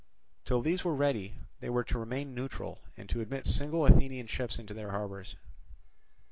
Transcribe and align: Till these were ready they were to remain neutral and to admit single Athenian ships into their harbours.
Till 0.45 0.61
these 0.63 0.83
were 0.83 0.95
ready 0.95 1.35
they 1.59 1.69
were 1.69 1.83
to 1.83 1.99
remain 1.99 2.33
neutral 2.33 2.81
and 2.97 3.07
to 3.09 3.21
admit 3.21 3.45
single 3.45 3.85
Athenian 3.85 4.25
ships 4.25 4.57
into 4.57 4.73
their 4.73 4.89
harbours. 4.89 5.35